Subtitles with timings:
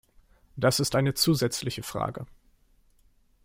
[0.55, 2.25] Das ist eine zusätzliche Frage.